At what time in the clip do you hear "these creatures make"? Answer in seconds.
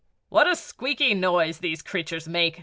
1.59-2.59